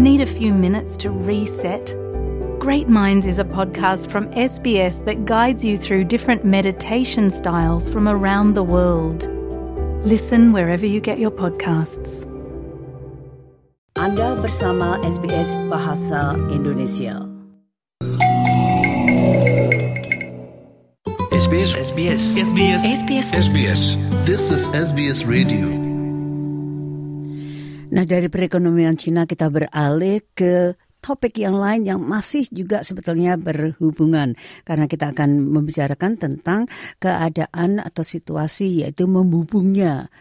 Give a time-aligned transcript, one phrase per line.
[0.00, 1.94] Need a few minutes to reset?
[2.58, 8.08] Great Minds is a podcast from SBS that guides you through different meditation styles from
[8.08, 9.28] around the world.
[10.02, 12.24] Listen wherever you get your podcasts.
[13.94, 17.20] Anda bersama SBS Bahasa Indonesia.
[21.28, 23.80] SBS SBS SBS SBS SBS
[24.24, 25.89] This is SBS Radio.
[27.90, 34.36] Nah, dari perekonomian Cina kita beralih ke topik yang lain yang masih juga sebetulnya berhubungan.
[34.62, 40.12] Karena kita akan membicarakan tentang keadaan atau situasi yaitu membubungnya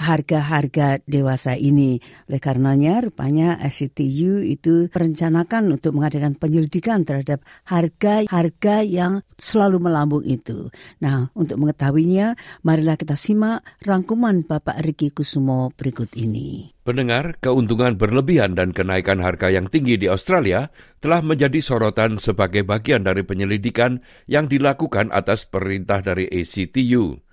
[0.00, 2.00] harga-harga dewasa ini.
[2.32, 10.72] Oleh karenanya, rupanya SCTU itu merencanakan untuk mengadakan penyelidikan terhadap harga-harga yang selalu melambung itu.
[11.04, 16.72] Nah, untuk mengetahuinya, marilah kita simak rangkuman Bapak Riki Kusumo berikut ini.
[16.80, 23.04] Pendengar, keuntungan berlebihan dan kenaikan harga yang tinggi di Australia telah menjadi sorotan sebagai bagian
[23.04, 27.29] dari penyelidikan yang dilakukan atas perintah dari ACTU.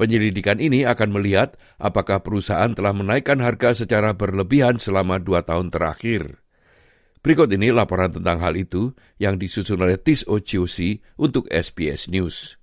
[0.00, 6.42] Penyelidikan ini akan melihat apakah perusahaan telah menaikkan harga secara berlebihan selama dua tahun terakhir.
[7.22, 12.58] Berikut ini laporan tentang hal itu yang disusun oleh Tis OCOC untuk SBS News.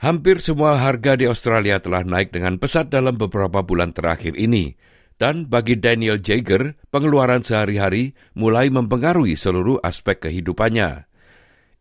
[0.00, 4.72] Hampir semua harga di Australia telah naik dengan pesat dalam beberapa bulan terakhir ini.
[5.20, 11.04] Dan bagi Daniel Jager, pengeluaran sehari-hari mulai mempengaruhi seluruh aspek kehidupannya.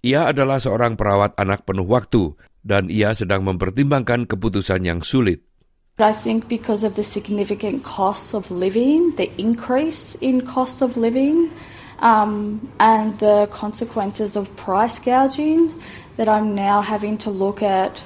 [0.03, 5.43] Ia adalah seorang perawat anak penuh waktu dan ia sedang mempertimbangkan keputusan yang sulit.
[5.99, 11.51] I think because of the significant costs of living, the increase in cost of living,
[11.99, 15.75] um, and the consequences of price gouging,
[16.15, 18.01] that I'm now having to look at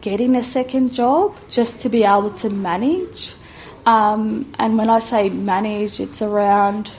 [0.00, 3.34] getting a second job just to be able to manage.
[3.86, 6.90] Um, and when I say manage, it's around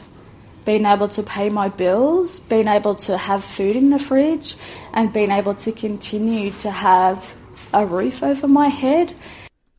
[0.64, 4.56] being able to pay my bills, being able to have food in the fridge,
[4.94, 7.22] and being able to continue to have
[7.74, 9.14] a roof over my head.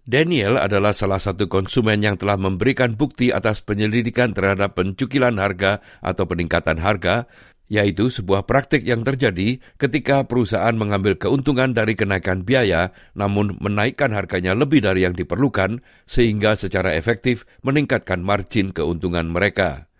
[0.03, 6.27] Daniel adalah salah satu konsumen yang telah memberikan bukti atas penyelidikan terhadap pencukilan harga atau
[6.27, 7.31] peningkatan harga,
[7.71, 14.59] yaitu sebuah praktik yang terjadi ketika perusahaan mengambil keuntungan dari kenaikan biaya namun menaikkan harganya
[14.59, 19.92] lebih dari yang diperlukan sehingga secara efektif meningkatkan margin keuntungan mereka.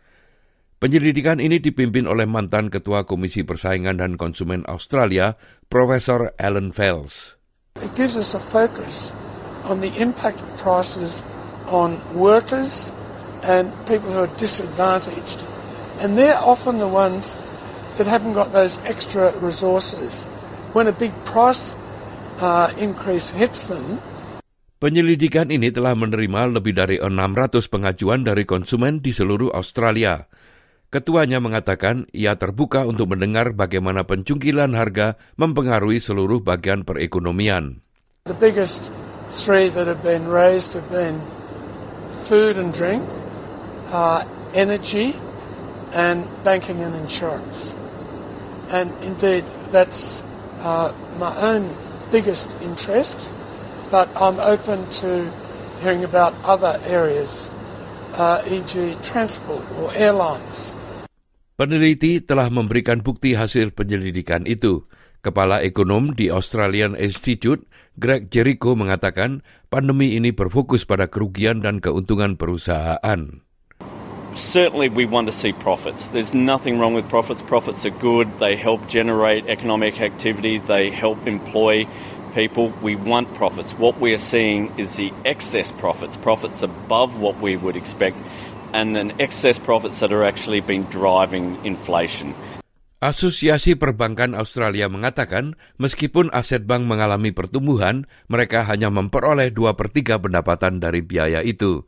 [0.83, 5.39] Penyelidikan ini dipimpin oleh mantan Ketua Komisi Persaingan dan Konsumen Australia,
[5.71, 7.39] Profesor Alan Fels.
[7.79, 9.15] It gives us a focus
[9.63, 11.23] on the impact of prices
[11.71, 12.91] on workers
[13.47, 15.39] and people who are disadvantaged.
[16.03, 17.39] And they're often the ones
[17.95, 20.27] that haven't got those extra resources.
[20.75, 21.79] When a big price
[22.43, 24.03] uh, increase hits them,
[24.83, 30.27] Penyelidikan ini telah menerima lebih dari 600 pengajuan dari konsumen di seluruh Australia.
[30.93, 37.81] Ketuanya mengatakan ia terbuka untuk mendengar bagaimana pencungkilan harga mempengaruhi seluruh bagian perekonomian.
[38.25, 38.93] the biggest
[39.27, 41.27] three that have been raised have been
[42.23, 43.03] food and drink,
[43.89, 45.17] uh, energy,
[45.93, 47.75] and banking and insurance.
[48.71, 50.23] And indeed, that's
[50.61, 51.75] uh, my own
[52.13, 53.29] biggest interest,
[53.91, 55.33] but I'm open to
[55.81, 57.51] hearing about other areas,
[58.15, 60.73] uh, e.g., transport or airlines.
[61.63, 64.83] Peneliti telah memberikan bukti hasil penyelidikan itu.
[65.23, 72.35] Kepala ekonom di Australian Institute, Greg Jericho mengatakan pandemi ini berfokus pada kerugian dan keuntungan
[72.35, 73.47] perusahaan.
[74.35, 76.11] Certainly, we want to see profits.
[76.11, 77.47] There's nothing wrong with profits.
[77.47, 78.27] Profits are good.
[78.43, 80.59] They help generate economic activity.
[80.59, 81.87] They help employ
[82.35, 82.75] people.
[82.83, 83.71] We want profits.
[83.79, 88.19] What we are seeing is the excess profits, profits above what we would expect,
[93.05, 100.25] Asosiasi Perbankan Australia mengatakan meskipun aset bank mengalami pertumbuhan, mereka hanya memperoleh 2 per 3
[100.25, 101.85] pendapatan dari biaya itu.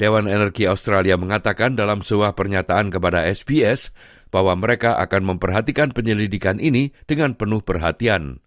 [0.00, 3.92] Dewan Energi Australia mengatakan dalam sebuah pernyataan kepada SBS
[4.32, 8.40] bahwa mereka akan memperhatikan penyelidikan ini dengan penuh perhatian.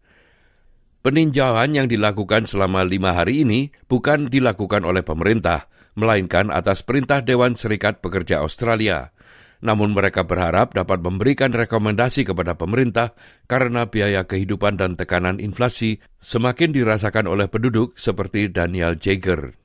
[1.05, 7.57] Peninjauan yang dilakukan selama lima hari ini bukan dilakukan oleh pemerintah, melainkan atas perintah Dewan
[7.57, 9.09] Serikat Pekerja Australia.
[9.57, 13.17] Namun mereka berharap dapat memberikan rekomendasi kepada pemerintah
[13.49, 19.57] karena biaya kehidupan dan tekanan inflasi semakin dirasakan oleh penduduk seperti Daniel Jager.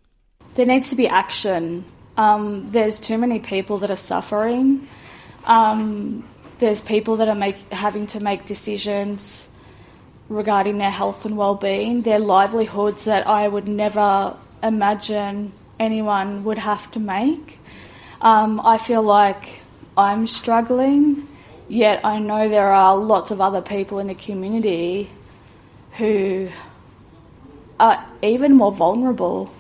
[0.56, 1.84] There needs to be action.
[2.17, 4.88] Um, there's too many people that are suffering.
[5.44, 6.25] Um,
[6.56, 9.49] there's people that are make, having to make decisions
[10.32, 15.52] regarding their health and well-being, their livelihoods that I would never imagine
[15.82, 17.58] anyone would have to make.
[18.23, 19.58] Um, I feel like
[19.99, 21.26] I'm struggling,
[21.67, 25.11] yet I know there are lots of other people in the community
[25.99, 26.46] who
[27.82, 29.50] are even more vulnerable.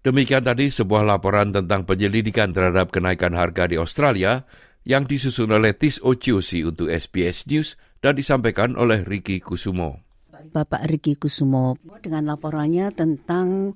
[0.00, 4.46] Demikian tadi sebuah laporan tentang penyelidikan terhadap kenaikan harga di Australia
[4.86, 9.98] yang disusun oleh Tis Ociosi untuk SBS News dan disampaikan oleh Ricky Kusumo.
[10.46, 13.74] Bapak Ricky Kusumo dengan laporannya tentang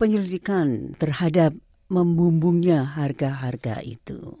[0.00, 1.52] penyelidikan terhadap
[1.92, 4.40] membumbungnya harga-harga itu.